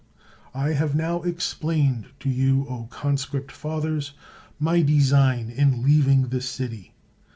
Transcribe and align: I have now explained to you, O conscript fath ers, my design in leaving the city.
I 0.55 0.69
have 0.69 0.95
now 0.95 1.21
explained 1.21 2.07
to 2.21 2.29
you, 2.31 2.65
O 2.67 2.87
conscript 2.89 3.51
fath 3.51 3.85
ers, 3.85 4.13
my 4.59 4.81
design 4.81 5.51
in 5.51 5.83
leaving 5.83 6.29
the 6.29 6.41
city. 6.41 6.95